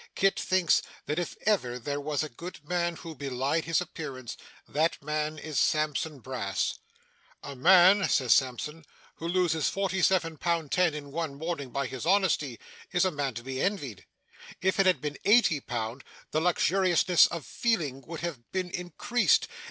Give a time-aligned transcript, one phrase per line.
[0.15, 4.35] Kit thinks that if ever there was a good man who belied his appearance,
[4.67, 6.79] that man is Sampson Brass.
[7.43, 8.83] 'A man,' says Sampson,
[9.17, 12.59] 'who loses forty seven pound ten in one morning by his honesty,
[12.91, 14.07] is a man to be envied.
[14.59, 19.47] If it had been eighty pound, the luxuriousness of feeling would have been increased.